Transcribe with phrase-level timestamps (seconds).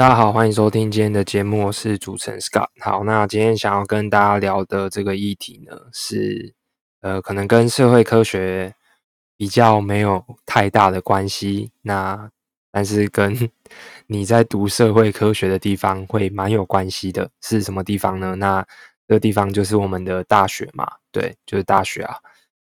[0.00, 2.68] 大家好，欢迎收听今天的节目，我是主持人 Scott。
[2.80, 6.54] 好，那今天想要跟大家聊的这个议题呢，是
[7.02, 8.74] 呃，可能跟社会科学
[9.36, 12.30] 比较没有太大的关系，那
[12.72, 13.50] 但是跟
[14.08, 18.34] 你在读社会科学的地方会蛮有关系的，是什么地方呢？
[18.36, 18.66] 那
[19.06, 22.16] 这个地方就是我们的大学嘛，对，就是大学啊。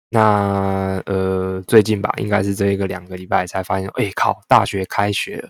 [0.09, 5.49] 那呃，最近吧，应该是这一个两个礼拜才发现，哎靠，大学开学了。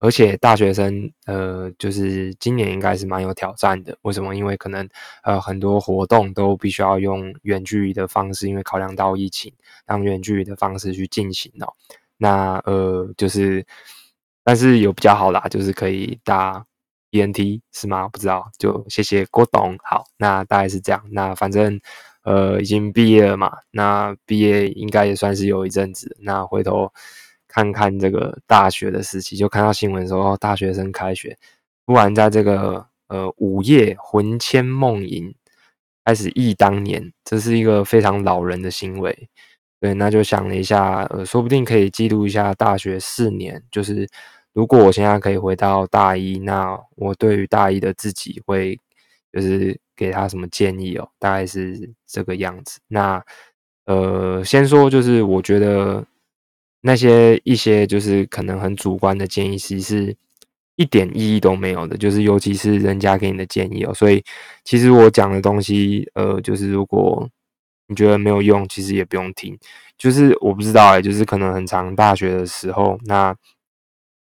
[0.00, 3.98] 而且大学生，呃，就是今年应该是蛮有挑战的。
[4.02, 4.36] 为什么？
[4.36, 4.88] 因为可能
[5.24, 9.52] 呃很多活动都必须要用远距离的方式，因为考量到疫情，
[9.86, 11.72] 让远距离的方式去进行哦。
[12.16, 13.66] 那呃就是，
[14.44, 16.64] 但是有比较好啦，就是可以搭
[17.10, 18.06] ENT 是吗？
[18.06, 19.76] 不知道，就谢谢郭董。
[19.82, 21.02] 好，那大概是这样。
[21.10, 21.80] 那反正
[22.22, 26.16] 呃已经毕业了嘛，那毕业应该也算是有一阵子。
[26.20, 26.92] 那回头。
[27.48, 31.36] 看看这个大学的时期，就看到新闻说大学生开学，
[31.86, 35.34] 突然在这个呃午夜魂牵梦萦，
[36.04, 39.28] 开始忆当年，这是一个非常老人的行为。
[39.80, 43.62] 对，那就想了一下，呃，说不定可以记录一下大学四年。
[43.70, 44.06] 就是
[44.52, 48.78] 如果我现在可以回到大一，那我对于大一的自己会
[49.32, 51.08] 就是给他什么建议哦？
[51.18, 52.78] 大概是这个样子。
[52.88, 53.24] 那
[53.86, 56.04] 呃，先说就是我觉得。
[56.80, 60.16] 那些一些就是可能很主观的建议，其实
[60.76, 61.96] 一点意义都没有的。
[61.96, 64.22] 就是尤其是人家给你的建议哦，所以
[64.64, 67.28] 其实我讲的东西，呃，就是如果
[67.88, 69.58] 你觉得没有用，其实也不用听。
[69.96, 73.34] 就是我不知道哎，就是可能很长大学的时候，那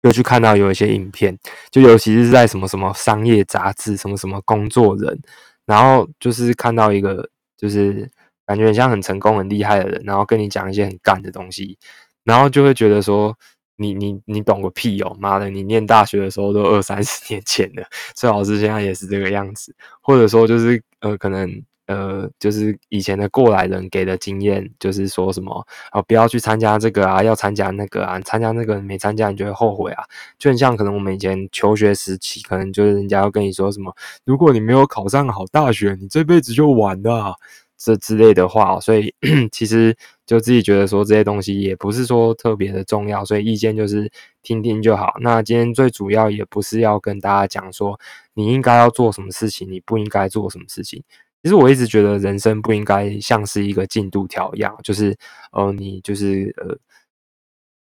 [0.03, 1.37] 又去看到有一些影片，
[1.69, 5.19] 就尤其是在什么什么商业杂志，什么什么工作人，
[5.65, 8.09] 然后就是看到一个就是
[8.45, 11.77] 感觉很像很成功、很厉害的人，然后跟你讲一些很干的东西。
[12.25, 13.33] 然后就会觉得说，
[13.77, 15.15] 你你你懂个屁哦！
[15.19, 17.83] 妈的，你念大学的时候都二三十年前了，
[18.15, 21.49] 最好是现在也是这个样子，或者说就是呃，可能
[21.87, 30.03] 呃，就是以前的过来人给的经验，就是说什么啊，不要去参加这个啊，要参加那个啊，参加那个没参加你就会后悔啊，
[30.39, 33.93] 就很像可能我们以前求学时期，可能就是人家要跟你说什么，
[34.25, 37.35] 如果你没有考上好大学，你这辈子就完了。
[37.77, 39.13] 这之类的话，所以
[39.51, 45.13] 其实就自己觉得说这些东西也不是说特别的重要，所以意见就是听听就好。
[45.21, 47.99] 那今天最主要也不是要跟大家讲说
[48.33, 51.03] 你应该要做什么事情，你不应该做什么事情。
[51.43, 55.15] 其实我一直觉得人生不应该像是一个进度条一样，就是
[55.51, 56.77] 呃，你就是呃。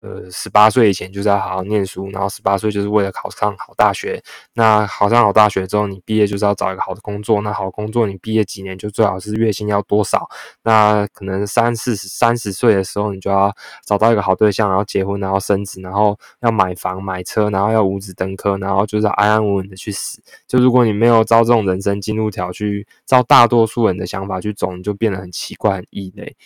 [0.02, 4.22] 呃，十八岁以前就是要好好念书，然后十八岁就是为了考上好大学。
[4.52, 7.40] 那考上好大学之后，你毕业就是要找一个好的工作。
[7.40, 10.28] 那好工作，你毕业几年就最好是月薪要多少？
[10.62, 13.52] 那可能三四、三十岁的时候，你就要
[13.84, 20.22] 找到一个好对象，然后结婚，然后生子，然后要买房买车，然后要五子登科，然后就是安安稳稳的去死。
[20.46, 26.36] 就如果你没有照这种人生进度条去照大多数人的想法去走，你就变得很奇怪、很异类。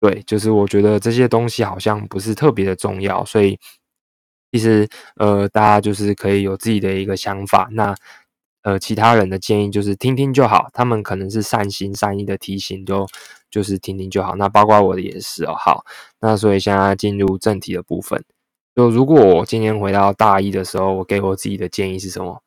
[0.00, 3.58] 对，就是我觉得这些东西好像不是特别的重要，所以
[4.52, 7.68] 其实呃，大家就是可以有自己的一个想法。
[7.72, 7.94] 那
[8.62, 13.06] 呃，其他人的建议就是听听就好，他们可能是善心善意的提醒，就
[13.50, 14.36] 就是听听就好。
[14.36, 15.54] 那包括我的也是哦。
[15.54, 15.84] 好，
[16.20, 18.24] 那所以现在进入正题的部分，
[18.76, 22.40] 就如果我今天回到大一的时候，我给我自己的建议是什么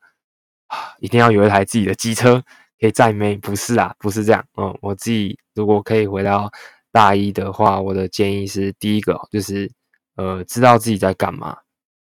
[0.68, 0.94] 啊？
[1.00, 2.42] 一定要有一台自己的机车
[2.80, 3.36] 可以载妹？
[3.36, 4.42] 不是啊，不是这样。
[4.56, 6.50] 嗯，我自己如果可以回到。
[6.92, 9.68] 大一的话，我的建议是第一个就是，
[10.16, 11.56] 呃，知道自己在干嘛。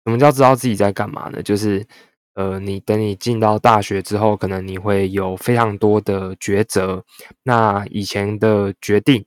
[0.05, 1.43] 什么叫知道自己在干嘛呢？
[1.43, 1.87] 就是，
[2.35, 7.03] 呃，你等你进到大学之后，可能你会有非常多的抉择。
[7.43, 9.25] 那以前的决定，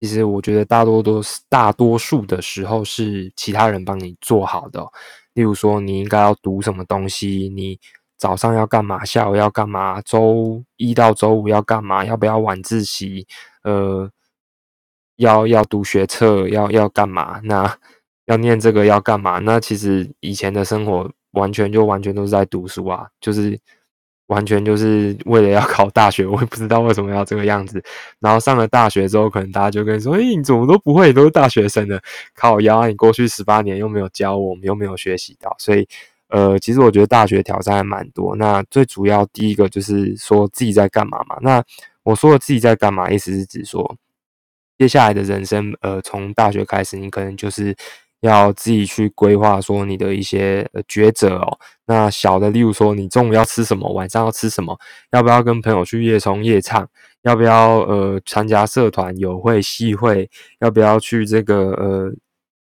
[0.00, 4.84] 其实我觉得大多都是大多数的时候是其他人帮你做好的。
[5.32, 7.78] 例如说，你应该要读什么东西，你
[8.18, 13.26] 早上要干嘛，下午要干嘛，周一到周五要干嘛，要不要晚自习，
[13.62, 14.10] 呃。
[15.20, 17.40] 要要读学测，要要干嘛？
[17.44, 17.76] 那
[18.24, 19.38] 要念这个要干嘛？
[19.40, 23.58] 那其实以前的生活完全就完全都是在读书啊，就是
[24.28, 26.26] 完全就是为了要 考大学。
[26.26, 27.82] 我也不知道为什么要这个样子。
[28.18, 31.12] 然后上了大学之后，可能大家就跟说：“哎，你怎么都不会？
[31.12, 32.00] 都是大学生的，
[32.34, 35.86] 靠腰，你过去十八年又没有教我们，又没有学习到。”所以，
[36.28, 38.34] 呃，其实我觉得大学挑战还蛮多。
[38.36, 41.36] 那最主要第一个就是说自己在干嘛嘛。
[41.42, 41.62] 那
[42.04, 43.96] 我说的自己在干嘛，意思是指说。
[44.80, 47.76] 接下来的人生，呃，从大学开始，你可能就是
[48.20, 51.58] 要自己去规划，说你的一些呃抉择哦。
[51.84, 54.74] 那小的，例如说，你中午要吃什么，晚上要吃什么，
[55.12, 56.88] 要不要跟朋友去夜冲夜唱，
[57.24, 60.30] 要不要呃参加社团、友会、系会，
[60.60, 62.10] 要不要去这个呃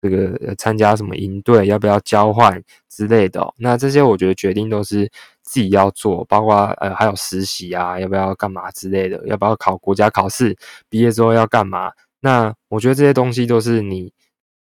[0.01, 3.41] 这个参加什么营队，要不要交换之类的。
[3.57, 5.09] 那这些我觉得决定都是
[5.41, 10.53] 自己要做，包括呃还有实习啊，要不要干嘛之类的，要不要考国家考试，
[10.89, 11.89] 毕业之后要干嘛？
[12.21, 14.11] 那我觉得这些东西都是你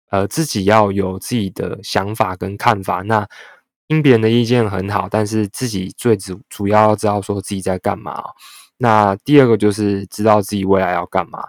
[0.10, 3.02] 呃自己要有自己的想法跟看法。
[3.02, 3.28] 那
[3.88, 8.24] 听别人的意见很好，但是自己最主主要要知道说自己在干嘛。
[8.78, 11.44] 那第二个就是知道自己未来要干嘛。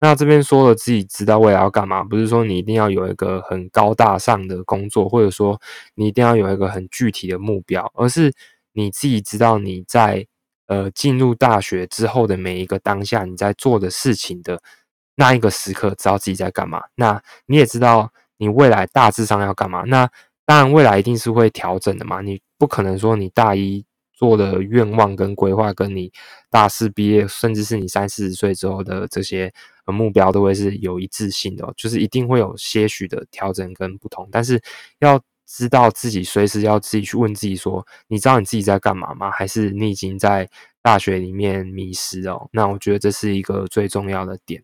[0.00, 5.60] 那这边说了自己知道未来要干嘛，不是说你一定要有一个很高大上的工作，或者说
[5.96, 8.32] 你一定要有一个很具体的目标，而是
[8.74, 10.24] 你自己知道你在
[10.68, 14.62] 呃进入大学之后的每一个当下，你在做的事情的
[15.18, 16.82] 那一个时刻，知道自己在干嘛。
[16.94, 19.82] 那你也知道你未来大致上要干嘛。
[19.82, 20.08] 那
[20.46, 23.84] 当然未来一定是会调整的嘛，你不可能说你大一。
[24.18, 26.10] 做的愿望跟规划，跟你
[26.50, 29.48] 大四毕业，甚至是你三四十岁之后的这些
[29.86, 34.28] 目标，都会是有一致性的，就是一定会有些许的调整跟不同。
[34.32, 34.60] 但是
[34.98, 39.30] 要知道自己随时要自己去问自己说：你知道你自己在干嘛吗？
[39.30, 40.50] 还是你已经在
[40.82, 42.48] 大学里面迷失哦？
[42.50, 44.60] 那我觉得这是一个最重要的点。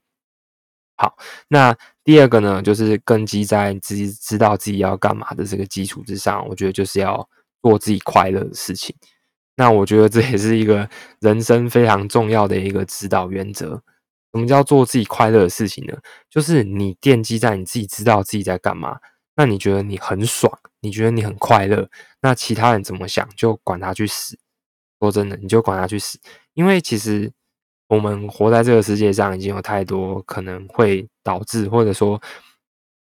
[0.97, 1.17] 好，
[1.49, 7.29] 那第二个呢，就是根基在自己知道自己要干嘛的这个基础之上，我觉得就是要
[7.63, 8.95] 做自己快乐的事情。
[9.57, 10.89] 那我觉得这也是一个
[11.21, 13.83] 人生非常重要的一个指导原则。
[14.33, 15.97] 什么叫做自己快乐的事情呢？
[16.29, 18.99] 就是你奠基在你自己知道自己在干嘛，
[19.37, 21.89] 那你觉得你很爽，你觉得你很快乐，
[22.21, 24.37] 那其他人怎么想就管他去死。
[25.01, 26.19] 说真的，你就管他去死，
[26.55, 27.33] 因为其实
[27.95, 32.21] 我们活在这个世界上，已经有太多可能会导致，或者说。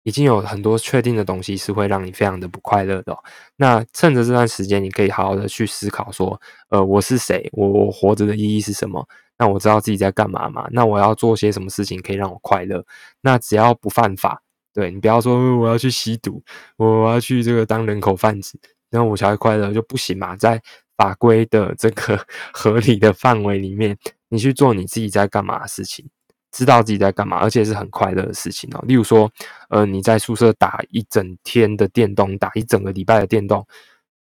[0.02, 3.14] 已经有很多确定的东西是会让你非常的不快乐的。
[3.56, 6.40] 那趁着这段时间，你可以好好的去思考说，
[6.70, 7.46] 呃，我是谁？
[7.52, 9.06] 我我活着的意义是什么？
[9.36, 10.66] 那我知道自己在干嘛吗？
[10.72, 12.82] 那我要做些什么事情可以让我快乐？
[13.20, 14.40] 那只要不犯法，
[14.72, 16.42] 对你不要说我要去吸毒，
[16.78, 18.58] 我要去这个当人口贩子，
[18.90, 20.34] 然后我才会快乐就不行嘛。
[20.34, 20.60] 在
[21.00, 23.96] 法规的这个 合理的范围里面，
[24.28, 26.06] 你去做你自己在干嘛的事情。
[26.52, 28.84] 知道自己在干嘛，而且是很快乐的事情哦。
[28.86, 29.30] 例如说，
[29.68, 33.64] 呃，你在宿舍打一整天的电动，打一整个礼拜的电动，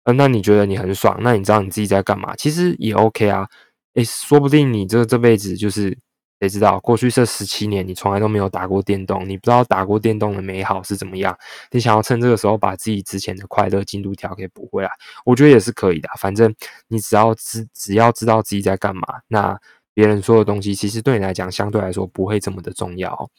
[0.03, 1.17] 呃，那你觉得你很爽？
[1.21, 2.35] 那你知道你自己在干嘛？
[2.35, 3.47] 其实也 OK 啊。
[3.95, 5.97] 诶，说不定你这这辈子就是
[6.39, 6.79] 谁知道？
[6.79, 11.37] 过去这十七年，你从来都没有打过电动，你不知道打过电动的美好是怎么样。
[11.71, 14.89] 你想要趁这个时候把自己之前的快乐进度条给补回来，
[15.25, 16.09] 我觉得也是可以的。
[16.19, 16.53] 反正
[16.87, 19.59] 你只要知只要知道自己在干嘛，那。
[19.91, 23.29] 别人说的东西，其实对你来讲相对来说不会这么的重要。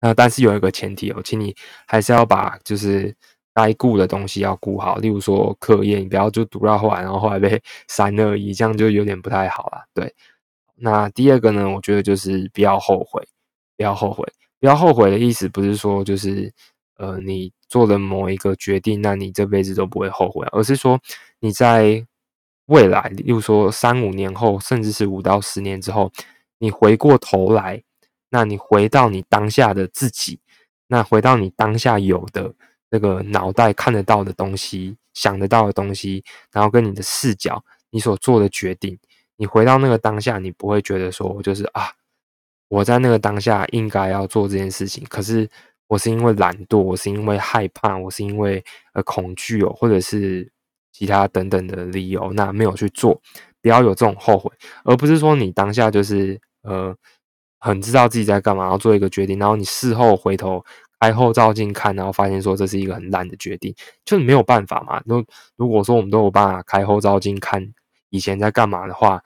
[0.00, 1.54] 那但是有一个前提哦，请你
[1.86, 3.14] 还是要把就是
[3.54, 4.96] 该顾的东西要顾好。
[4.96, 9.84] 例如说课业，你不要就读到后来，然后后来被 三二一，这样就有点不太好了。
[9.94, 10.12] 对。
[10.76, 13.26] 那第二个呢，我觉得就是不要后悔，
[13.76, 14.24] 不要后悔，
[14.60, 16.52] 不要后悔的意思不是说就是
[16.96, 21.00] 呃你做了某一个决定，那你这辈子都不会后悔，而是说
[21.40, 22.06] 你在。
[22.68, 26.10] 未来，例如说三五年后，甚至是五到十年之后，
[26.58, 27.80] 你回过头来，
[28.28, 30.40] 那你回到你当下的自己，
[30.88, 32.52] 那回到你当下有的
[32.90, 38.98] 那个脑袋看得到的东西、想得到的东西，然后跟你的视角，你所做的决定，
[39.36, 41.88] 你回到那个当下，你不会觉得说，就是啊，
[42.68, 45.48] 我在那个当下应该要做这件事情，可是
[45.88, 50.50] 我是因为懒惰，我是因为害怕，我是因为呃恐惧哦，或者是。
[50.98, 53.20] 其他等等的理由，那没有去做，
[53.60, 54.50] 不要有这种后悔，
[54.82, 56.96] 而不是说你当下就是呃
[57.58, 60.64] 很知道自己在干嘛，然后做一个决定，然后你事后回头
[60.98, 63.74] 开后照镜看，然后发现说这是一个很烂的决定，
[64.06, 65.02] 就是没有办法嘛。
[65.04, 65.22] 那
[65.56, 67.74] 如果说我们都有办法开后照镜看
[68.10, 69.22] 以前在干嘛的话，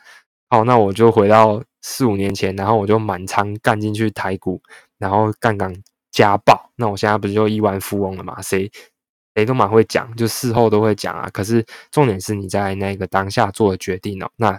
[0.49, 4.60] 好，那我就回到四五年前，然后我就满仓干进去台股，
[4.99, 5.72] 然后杠杆
[6.10, 8.40] 加爆，那我现在不是就亿万富翁了嘛？
[8.42, 8.70] 谁？
[9.37, 11.30] 谁都蛮会讲，就事后都会讲啊。
[11.32, 14.50] 可是重点是你在那个当下做的决定哦，那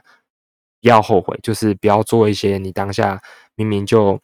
[0.82, 3.22] 不要后悔，就是不要做一些你当下
[3.56, 4.20] 明明就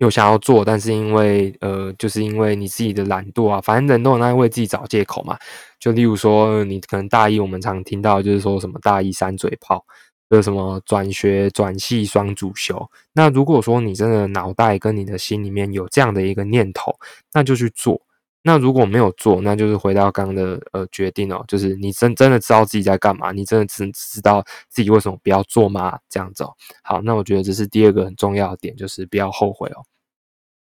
[0.00, 5.38] 又想要做，但是因为呃，就是因为你自己的懒惰啊，反正人都有那为自己找借口嘛。
[5.78, 9.84] 就例如说，你可能大一，我们常听到就是说什么大一三嘴炮，
[10.30, 12.90] 有什么转学转系双主修。
[13.12, 16.94] 那如果说你真的脑袋跟你的心里面有这样的一个念头，
[17.34, 18.00] 那就去做。
[18.42, 25.98] 那如果没有做，那就是回到刚刚的呃决定哦，就是你真真的知道自己在干嘛，你真的只知道自己为什么不要做吗？
[26.08, 26.54] 这样子哦。
[26.82, 29.84] 好，那我觉得这是第二个很重要的点，就是不要后悔哦。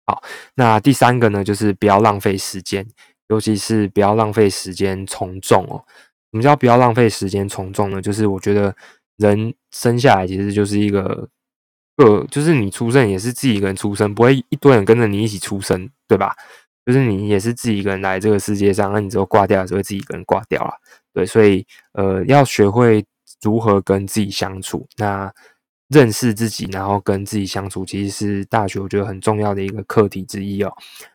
[0.06, 0.22] 好，
[0.56, 2.86] 那第三个呢，就是不要浪费时间，
[3.28, 5.84] 尤其是不要浪费时间从众哦。
[6.32, 8.02] 什么叫不要浪费时间从众呢？
[8.02, 8.76] 就是我觉得
[9.18, 11.28] 人生下来其实就是一个
[11.96, 16.36] 个，就是你出生也是自己一个人出生，不会一堆人跟着你一起出生，对吧？
[16.86, 20.72] 就是你也是自己一个人来这个世界上，那你之后挂掉的时候，自己一个人挂掉了。
[21.14, 23.04] 对，所以呃，要学会
[23.42, 25.34] 如何跟自己相处，那
[25.90, 30.74] 认识自己，然后跟自己相处，其实是大学我觉得很重要的一个课题之一哦。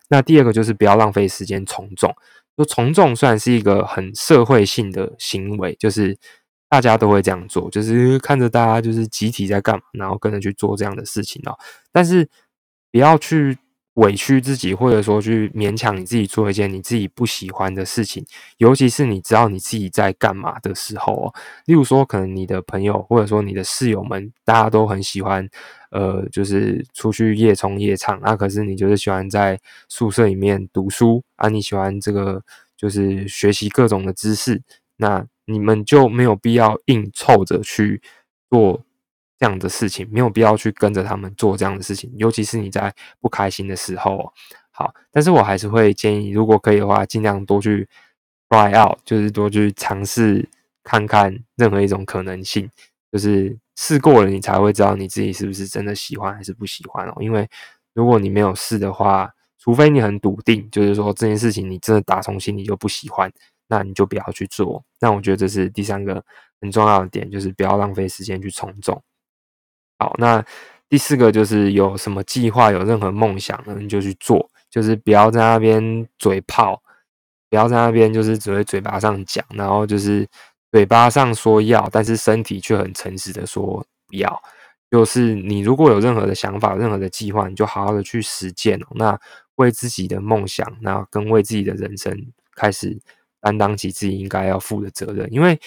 [0.09, 2.15] 那第二个就是不要浪费时间从众。
[2.57, 6.19] 就从众虽然是一个很社会性的行为，就是
[6.69, 11.59] 大家都会这样做，就是看着大家就是集体在干嘛，然后跟着去做这样的事情哦。
[11.91, 12.29] 但是
[12.93, 13.57] 不要去。
[13.95, 18.25] 委屈自己，或者说去勉强你自己做一件你自己不喜欢的事情，
[18.59, 21.35] 尤其是你知道你自己在干嘛的时候哦。
[21.67, 25.47] 例如说，可能你的朋友或者说你的室友们，大家都很喜欢，
[25.91, 28.37] 呃，就是出去夜冲夜唱啊。
[28.37, 32.43] 可是你就是喜欢在宿舍里面读书啊，你喜欢这个
[32.77, 34.63] 就是学习各种的知识，
[34.99, 38.01] 那你们就没有必要硬凑着去
[38.49, 38.83] 做。
[39.41, 44.31] 这样的事情没有必要去跟着他们做这样的事情，尤其是你在不开心的时候。
[44.71, 47.89] 好，但是我还是会建议，如果可以的话，尽量多去
[48.51, 50.47] try out，就是多去尝试
[50.85, 52.71] 看看任何一种可能性。
[53.11, 57.15] 就是试过了，你才会知道你自己是不是真的喜欢还是不喜欢哦。
[57.21, 57.49] 因为
[57.95, 59.29] 如果你没有试的话，
[59.59, 63.31] 除非你很笃定，就是说这件事情你真的打从心里就不喜欢，
[63.69, 64.83] 那你就不要去做。
[65.01, 66.23] 那我觉得这是第三个
[66.61, 69.03] 很重要的点，就是不要浪费时间去从众。
[70.01, 70.43] 好，那
[70.89, 76.83] 第四个就是有什么计划、有任何梦想呢，你就去做，就是不要在那边嘴炮，
[77.51, 80.27] 不要在那边就是只会嘴巴上讲，然后就是
[80.73, 84.43] 嘴巴上说要，但是身体却很诚实的说不要。
[84.91, 88.87] 就是你如果有任何的想法、任何的计划，你就好好的去实践哦。
[88.95, 89.21] 那
[89.57, 92.19] 为自己的梦想，那跟为自己的人生
[92.57, 92.99] 开始
[93.39, 95.61] 担当起自己应该要负的责任，因为。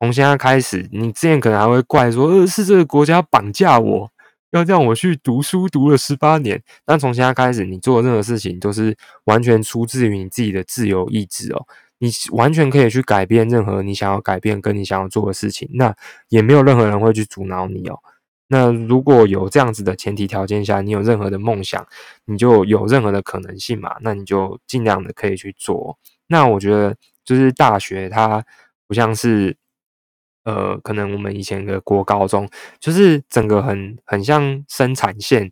[0.00, 4.08] 从现在开始，你之前可能还会怪说，呃，是这个国家绑架我，
[4.52, 6.62] 要让我去读书，读了十八年。
[6.84, 11.66] 但从现在开始，你做任何事情都是完全出自于你自己的自由意志哦，
[11.98, 15.92] 你完全可以去改变任何你想要改变跟你想要做的事情，那
[16.28, 17.98] 也没有任何人会去阻挠你哦。
[18.46, 21.84] 那如果有这样子的前提条件下，你有任何的梦想，
[22.26, 25.98] 你就有任何的可能性嘛，那你就尽量的可以去做。
[26.28, 28.44] 那我觉得就是大学它
[28.86, 29.56] 不像是。
[30.48, 32.48] 呃，可能我们以前的国高中，
[32.80, 35.50] 就是整个很很像生产线，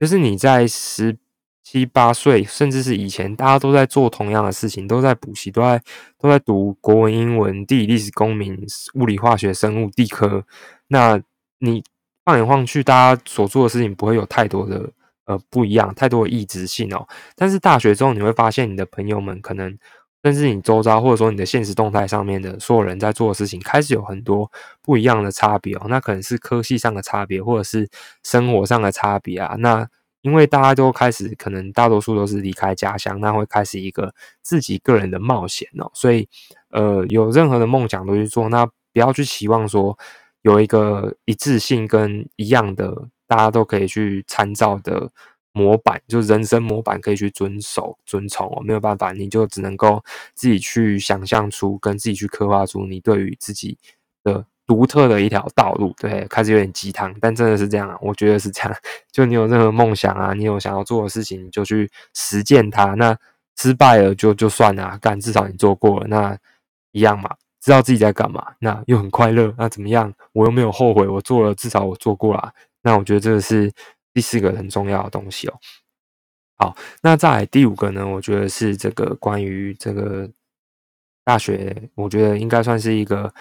[0.00, 1.16] 就是你在十
[1.62, 5.80] 七八岁，甚至是以前，大家都在做同样的事情，都在补习，都在
[6.18, 8.58] 都在读国文、英文、地理、历史、公民、
[8.94, 10.44] 物理、化学、生物、地科。
[10.88, 11.22] 那
[11.60, 11.84] 你
[12.24, 14.90] 放眼望去，大家所做的事情不会有太多的
[15.26, 17.06] 呃不一样，太多的异质性哦。
[17.36, 19.78] 但是大学之后，你会发现你的朋友们可能。
[20.24, 24.50] 甚至你周遭，或者说你的现实动态上面的所有人在做的事情，开始有很多
[24.80, 25.82] 不一样的差别哦。
[25.86, 27.86] 那可能是科系上的差别，或者是
[28.22, 29.54] 生活上的差别啊。
[29.58, 29.86] 那
[30.22, 35.90] 因为大家都开始，可能大多数都是离开家乡，那会开始一个自己个人的冒险哦。
[35.92, 36.26] 所以，
[36.70, 39.98] 呃，有任何的梦想都去做，那不要去期望说
[40.40, 42.90] 有一个一致性跟一样的，
[43.26, 45.10] 大家都可以去参照的。
[45.54, 48.60] 模板就是人生模板，可以去遵守、遵从哦。
[48.64, 50.02] 没有办法，你就只能够
[50.34, 53.78] 自己去想象出，跟自己去刻画出你对于自己
[54.24, 55.94] 的独特的一条道路。
[55.96, 57.96] 对，开始有点鸡汤，但真的是这样啊。
[58.02, 58.76] 我觉得是这样。
[59.12, 62.86] 就你有任何梦想啊，你有想要做的事情，你就去实践它。
[62.94, 63.16] 那
[63.56, 66.36] 失败了就就算了，干至少你做过了，那
[66.90, 67.30] 一样嘛，
[67.60, 70.12] 知道自己在干嘛，那又很快乐，那怎么样？
[70.32, 72.52] 我又没有后悔，我做了，至少我做过了。
[72.82, 73.70] 那我觉得这个是。
[74.14, 75.54] 第四个很重要的东西哦，
[76.56, 78.06] 好，那在第五个呢？
[78.06, 80.30] 我觉得是这个关于这个
[81.24, 83.34] 大学，我觉得应该算是一个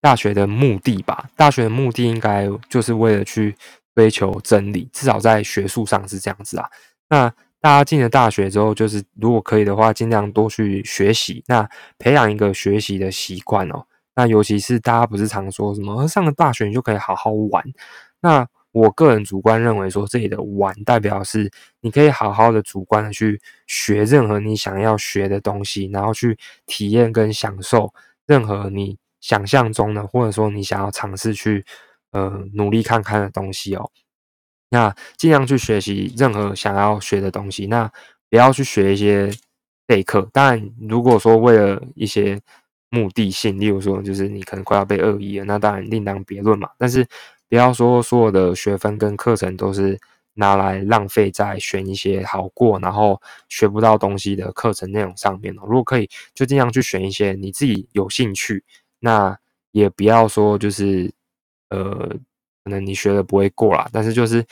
[0.00, 1.28] 大学的目的吧。
[1.34, 3.56] 大学的目的应该就是为了去
[3.96, 6.70] 追求真理，至少在学术上是这样子啊。
[7.08, 7.28] 那
[7.60, 13.84] 大家进了大学之后，就是如果可以的话，尽量多去学习，那培养一个学习的习惯哦。
[14.14, 17.64] 那尤其是大家不是常说什么上了大学你就可以好好玩，
[18.20, 18.46] 那。
[18.72, 21.50] 我个人主观认为说，这里的玩代表是
[21.82, 27.92] 你可以好好的主观的去学任何你想要学的东西，然后去体验跟享受
[28.26, 31.64] 任何你想象中的，或者说你想要尝试去
[32.12, 33.90] 呃努力看看的东西哦。
[34.70, 37.92] 那尽量去学习任何想要学的东西，那
[38.30, 39.30] 不要去学一些
[39.86, 40.26] 备课。
[40.32, 42.40] 当然，如果说为了一些
[42.88, 46.70] 目的性，例如说就是你可能快要被恶意了，那当然另当别论嘛。
[46.78, 47.06] 但是。
[47.52, 50.00] 不要说所有的学分跟课程都是
[50.32, 58.64] 拿来浪费在选一些好过，然后学不到东西的课程内容上面哦如果可以，就尽量去选一些你自己有兴趣。
[59.00, 59.38] 那
[59.72, 61.12] 也不要说就是
[61.68, 62.08] 呃，
[62.64, 64.42] 可能你学的不会过啦，但是就是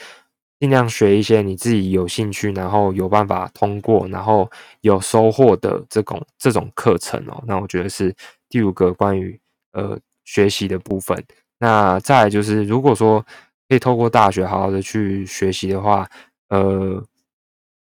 [0.59, 4.47] 尽量学一些你自己有兴趣，然后有办法通过，然后
[4.81, 7.43] 有收获的这种这种课程哦。
[7.47, 8.15] 那我觉得是
[8.47, 9.41] 第五个关于
[9.71, 11.17] 呃学习的部分。
[11.61, 13.23] 那再就是，如果说
[13.69, 16.09] 可以透过大学好好的去学习的话，
[16.49, 17.01] 呃，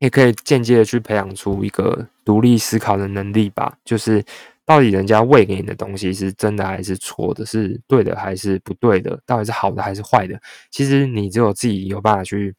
[0.00, 3.78] 也可以间接的去培养出一个独立思考的能力吧。
[3.84, 4.22] 就是
[4.66, 10.38] 到底人家喂给你的东西是真的还是错的，是对的还是不对的，到底是好的还是坏的？
[10.70, 12.54] 其实你只有自己有办法去。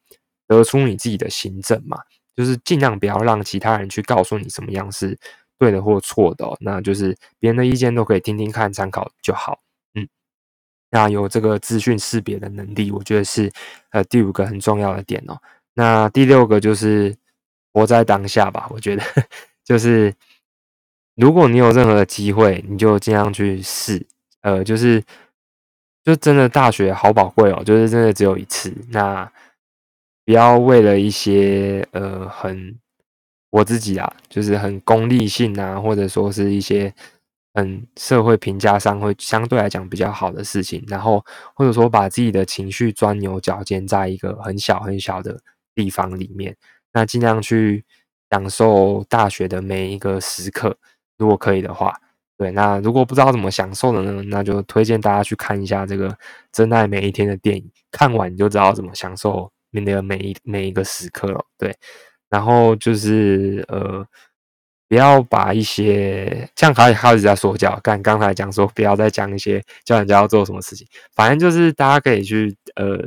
[0.45, 1.97] 得出你自己的行政嘛，
[2.35, 5.17] 就是尽量不要让其他人去告诉你什么样是
[5.57, 9.62] 对的或错的，那就是别人的意见都可以听听看、参考就好。
[10.93, 13.51] 那有这个资讯识别的能力，我觉得是
[13.89, 15.35] 呃第五个很重要的点哦。
[15.73, 17.15] 那第六个就是
[17.73, 19.01] 活在当下吧，我觉得
[19.65, 20.13] 就是
[21.15, 24.05] 如果你有任何的机会，你就尽量去试。
[24.41, 25.03] 呃，就是
[26.03, 28.71] 就真的大学好宝贵哦，就是真的只有一次。
[28.89, 29.27] 那
[30.25, 32.77] 不要为了一些呃很
[33.49, 36.93] 我自己啊，就是很功利性啊，或者说是一些
[37.53, 45.39] 很社会评价上会相对来讲比较好的事情，然后或者说把自己的情绪钻牛角尖在一个很小很小的
[45.75, 46.55] 地方里面，
[46.91, 47.85] 那尽量去
[48.31, 50.77] 享受大学的每一个时刻，
[51.17, 51.95] 如果可以的话，
[52.37, 56.09] 对，那如果不知道怎么享受的呢，那就推荐大家去看一下这个
[56.51, 59.51] 《真爱每一天》的电影，看完你就知道怎么享受。
[59.75, 61.75] 面的每一每一个时刻了，对，
[62.29, 64.05] 然后就是呃，
[64.87, 72.97] 不要把一些这样开开始在说教，干刚才讲说不要再讲一些教人家要做什么事情，反正就是大家可以去呃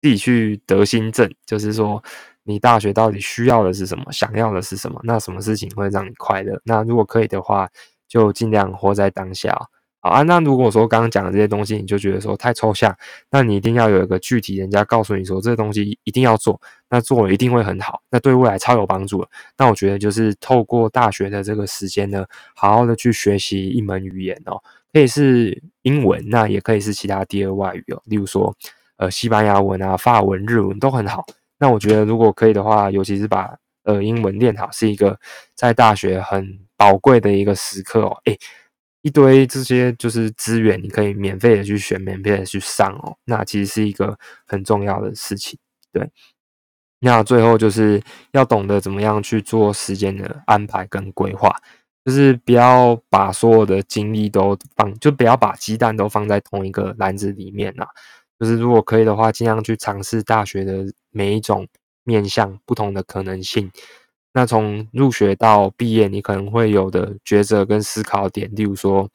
[0.00, 2.02] 自己去得心证，就是说
[2.44, 6.60] 你大学到底需要的是什么，想要的是什么，那什么事情会让你快乐？
[6.64, 7.68] 那如果可以的话，
[8.08, 9.56] 就尽量活在当下。
[10.00, 12.96] 好啊，那如果说刚刚讲的这些东西，你就觉得说太抽象，
[13.32, 19.28] 那你一定要有一个具体，人家告诉你说这个东西一定要做，那做了一定会很好，那对未来超有帮助的。
[19.56, 22.24] 那我觉得就是透过大学的这个时间呢，
[22.54, 24.62] 好好的去学习一门语言哦，
[24.92, 28.54] 可以是英文，那也可以是其他第二外语哦，例如说
[28.98, 31.26] 呃西班牙文啊、法文、日文都很好。
[31.58, 35.18] 那我觉得如果可以的话，尤其是把呃英文练好，是一个
[35.56, 38.38] 在大学很宝贵的一个时刻哦，诶。
[39.08, 43.16] 一堆这些就是资源，你可以免费的去选，免费的去上哦。
[43.24, 45.58] 那其实是一个很重要的事情，
[45.90, 46.10] 对。
[47.00, 51.48] 那最后就是要懂得怎么样去做时间的安排跟规划，
[52.04, 57.86] 就是不要把所有的精力都放，就不要把鸡蛋都放在同一个篮子里面呐。
[58.38, 61.66] 就是如果可以的话，尽量去尝试大学的每一种
[62.04, 63.70] 面向不同的可能性。
[64.32, 69.08] 那从入学到毕业，你可能会有的抉择跟思考点，例如说，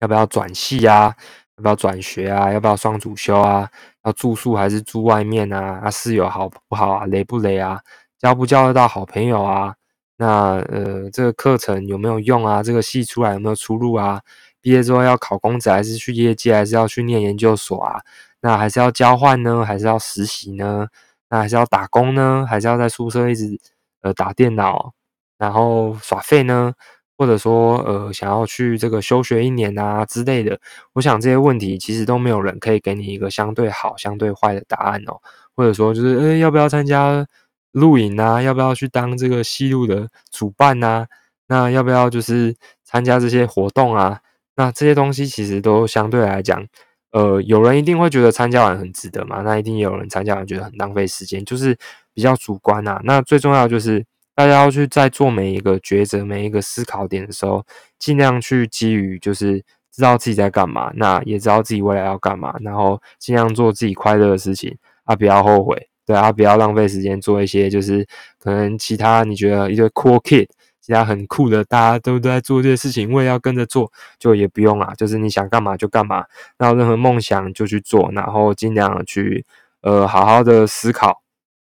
[0.00, 1.14] 要不要转系啊？
[1.56, 2.52] 要不要转学啊？
[2.52, 3.70] 要不要双主修啊？
[4.04, 5.80] 要住宿还是住外面啊？
[5.84, 7.06] 啊，室友好不好啊？
[7.06, 7.80] 累不累啊？
[8.18, 9.74] 交不交得到好朋友啊？
[10.16, 12.62] 那呃，这个课程有没有用啊？
[12.62, 14.20] 这个系出来有没有出路啊？
[14.60, 18.00] 毕业之后要考公职还是去业界，还是要去念研究所啊？
[18.40, 19.64] 那还是要交换呢？
[19.64, 20.88] 还是要实习呢？
[21.28, 22.44] 那还是要打工呢？
[22.48, 23.58] 还是要在宿舍一直？
[24.04, 24.92] 呃，打电脑，
[25.38, 26.74] 然后耍废呢，
[27.16, 30.60] 或者说呃，想要去这个休学一年啊之类的，
[30.92, 35.20] 我想这些问题其实都没有人可以给你一个相对好、相对坏的答案哦。
[35.56, 37.26] 或者说就是，呃，要不要参加
[37.72, 38.42] 露营啊？
[38.42, 41.06] 要不要去当这个西路的主办啊？
[41.46, 44.20] 那要不要就是参加这些活动啊？
[44.56, 46.66] 那这些东西其实都相对来讲，
[47.14, 51.74] 呃，有人一定会觉得参加完很值得嘛，那一定有人参加完觉得很浪费时间，就是。
[52.16, 57.66] 比较主观呐，那最重要就是大家要去在做每一个抉择、每一个思考点的时候，
[57.98, 64.72] 尽量去基于就是知道自己在干嘛，那也知道自己未来要干嘛，然后尽量做自己快乐的事情
[65.02, 68.06] 啊，不要后悔，对啊，不要浪费时间做一些就是
[68.38, 70.46] 可能其他你觉得一堆 cool kid，
[70.84, 76.26] 其他很酷的大家都在做这些事情，我也要跟着做，就也不用啊，就是你想干嘛就干嘛，
[76.58, 79.46] 然后任何梦想就去做，然后尽量去
[79.80, 81.22] 呃好好的思考。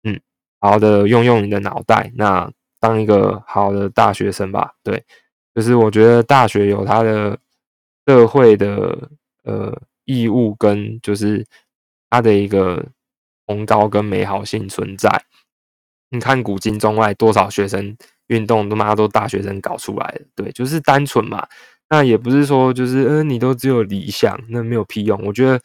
[0.04, 0.18] 嗯
[0.58, 4.72] 好好的用用你的脑袋，那当一个好的大学生吧。
[4.82, 5.04] 对，
[5.54, 7.38] 就是我觉得大学有它的
[8.06, 9.10] 社会的
[9.42, 11.44] 呃义务跟就是
[12.08, 12.82] 它的一个
[13.46, 15.10] 崇高跟美好性存在。
[16.08, 17.94] 你看古今中外多少学生
[18.28, 20.22] 运动，他妈都大学生搞出来的。
[20.34, 21.46] 对，就是单纯嘛。
[21.90, 25.20] 那也不是说就是嗯，你都只有理想，那没有屁用。
[25.24, 25.60] 我觉得。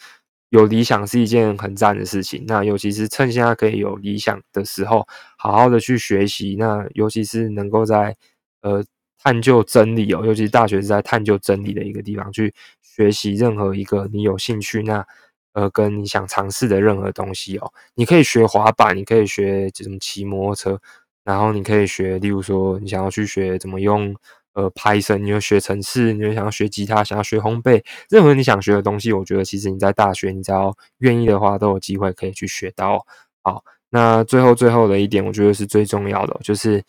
[0.51, 6.55] 有理想是一件很赞的事情，那尤其是趁现在可以有理想的时候，好好的去学习。
[6.57, 8.17] 那尤其是能够在
[8.63, 8.83] 呃
[9.19, 15.05] 探究真理哦，尤其是大学是在探究真理的一个地方，去学习任何一个你有兴趣、那
[15.53, 17.71] 呃，跟你想尝试的任何东西哦。
[17.93, 20.81] 你可以学滑板，你可以学怎么骑摩托车，
[21.29, 24.15] 然后你可以学，例如说你想要去学怎么用
[24.53, 33.05] 呃 Python，你要学程式，你又想要学吉他，想要学烘焙，任何你想学的东西，我觉得其实你在大学，你只要愿意的话，都有机会可以去学到。
[33.43, 36.83] 好，那最后最后的一点，我觉得是最重要的，就是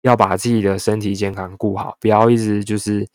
[0.00, 3.06] 要把自己的身体健康顾好，不要一直就是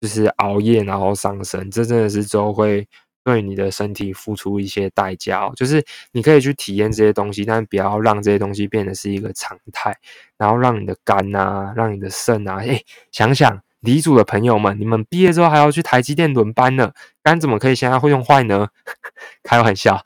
[0.00, 2.88] 就是熬夜然后伤身，这真的是之后会。
[3.24, 5.82] 对你的身体付出一些代价哦，就是
[6.12, 9.96] 你可以去体验这些东西，但不要让这些东西变得是一个常态，
[10.36, 18.68] 然后让你的肝啊，让你的肾啊，哎，想想李组的朋友们，你们毕业之后还要去台积电轮班呢，肝怎么可以现在会用坏呢？
[19.42, 20.02] 开玩笑，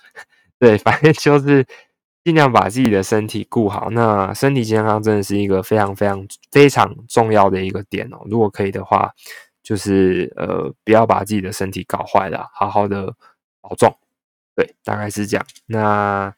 [0.60, 1.66] 对，反正就是
[2.24, 3.90] 尽量把自己的身体顾好。
[3.90, 9.12] 那身体健康真的是一个非常非常非常重要的一个点哦，如果可以的话。
[9.68, 13.14] 就是呃，不要把自己的身体搞坏了，好好的
[13.60, 13.94] 保重。
[14.56, 15.46] 对，大概是这样。
[15.66, 16.34] 那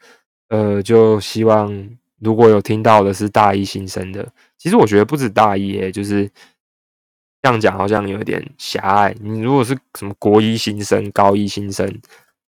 [0.49, 1.89] 呃，就希望
[2.19, 6.27] 如果有听到的是大一新生的，其实我觉得不止大一，诶，就是
[7.41, 9.15] 这样讲好像有点狭隘。
[9.21, 11.87] 你如果是什么国一新生、高一新生，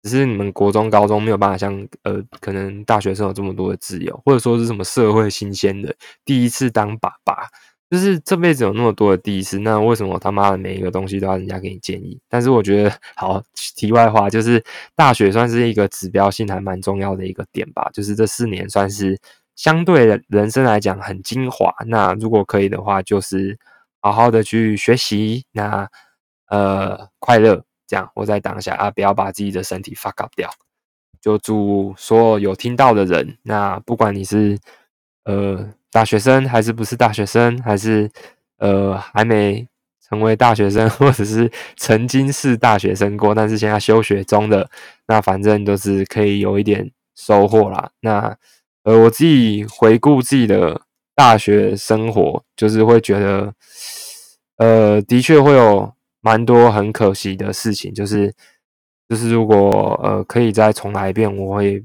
[0.03, 7.47] 只是你们国中、高中没有办法像呃，可能大学生有这么多的自由，或者说是什么社会新鲜的，第一次当爸爸。
[7.87, 12.19] 就是这辈子有那么多的第一次，那为什么他妈的每一个东西都要人家给你建议？
[12.27, 13.41] 但是我觉得，好，
[13.75, 14.61] 题外话就是
[14.95, 17.87] 大学算是一个指标性还蛮重要的一个点吧。
[17.93, 19.19] 就是这四年算是
[19.55, 21.71] 相对人生来讲很精华。
[21.85, 23.57] 那如果可以的话，就是
[24.01, 25.87] 好好的去学习，那
[26.49, 30.49] 呃快乐这样活在当下啊，不要把自己的身体 fuck up 掉。
[31.21, 34.57] 就祝所有有听到的人，那不管你是
[35.25, 35.69] 呃。
[35.95, 38.11] 大学生还是不是大学生，还是
[38.57, 39.65] 呃还没
[40.05, 44.69] 成为大学生， 或者是曾经是大学生过，但是现在休学中的，
[45.07, 47.89] 那反正都是可以有一点收获啦。
[48.01, 48.35] 那
[48.83, 50.81] 呃我自己回顾自己的
[51.15, 53.53] 大学生活，就是会觉得，
[54.57, 58.33] 呃的确会有蛮多很可惜的事情，就是
[59.07, 61.81] 就是如果呃可以再重来一遍，我会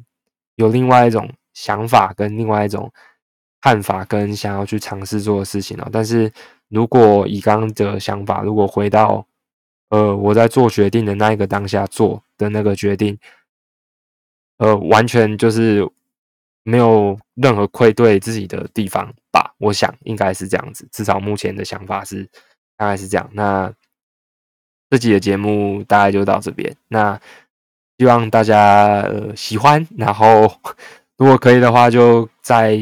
[0.57, 2.91] 有另外一种想法跟另外一种。
[3.61, 5.89] 看法跟想要去尝试做的事情哦。
[5.93, 6.33] 但是
[6.69, 9.27] 如果以刚刚的想法，如果回到
[9.89, 13.19] 呃我在做决定的那一个当下做的那个决定，
[14.59, 15.89] 呃，完全就是
[16.63, 19.55] 没有任何愧对自己的地方吧？
[19.59, 22.29] 我想应该是这样子，至少目前的想法是
[22.77, 23.29] 大概是这样。
[23.33, 23.73] 那
[24.91, 27.21] 这集的节目大概就到这边，那
[27.99, 30.53] 希望大家呃喜欢，然后
[31.19, 32.79] 如果可以的话，就在。